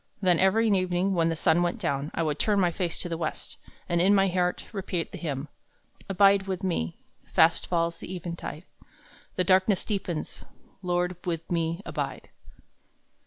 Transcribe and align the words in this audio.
Then 0.19 0.39
every 0.39 0.67
evening 0.67 1.13
when 1.13 1.29
the 1.29 1.35
sun 1.35 1.61
went 1.61 1.77
down, 1.77 2.09
I 2.15 2.23
would 2.23 2.39
turn 2.39 2.59
my 2.59 2.71
face 2.71 2.97
to 2.97 3.07
the 3.07 3.19
west, 3.19 3.57
and 3.87 4.01
in 4.01 4.15
my 4.15 4.29
heart 4.29 4.65
repeat 4.71 5.11
the 5.11 5.17
hymn: 5.19 5.47
"'Abide 6.09 6.47
with 6.47 6.63
me: 6.63 6.97
fast 7.33 7.67
falls 7.67 7.99
the 7.99 8.11
eventide; 8.15 8.63
The 9.35 9.43
darkness 9.43 9.85
deepens: 9.85 10.43
Lord, 10.81 11.17
with 11.23 11.51
me 11.51 11.83
abide.' 11.85 12.29